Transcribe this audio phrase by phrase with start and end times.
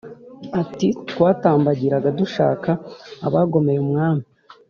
[0.61, 2.69] ati"twatambagiraga dushaka
[3.27, 4.25] abagomeye umwami